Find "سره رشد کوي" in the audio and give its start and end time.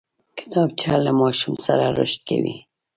1.65-2.55